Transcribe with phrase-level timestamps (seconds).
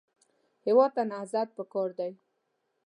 [0.65, 2.11] هېواد ته نهضت پکار دی